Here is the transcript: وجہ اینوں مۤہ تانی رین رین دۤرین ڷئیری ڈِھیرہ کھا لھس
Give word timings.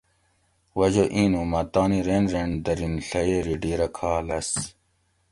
وجہ 0.79 1.05
اینوں 1.15 1.47
مۤہ 1.51 1.61
تانی 1.73 1.99
رین 2.07 2.25
رین 2.33 2.51
دۤرین 2.65 2.93
ڷئیری 3.09 3.55
ڈِھیرہ 3.61 3.87
کھا 3.95 4.11
لھس 4.27 4.49